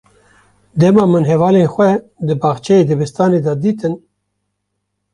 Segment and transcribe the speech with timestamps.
[0.81, 1.89] Dema min hevalên xwe
[2.25, 3.93] di baxçeyê dibistanê de dîtin.